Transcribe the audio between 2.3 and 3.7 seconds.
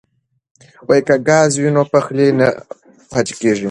نه پاتې کیږي.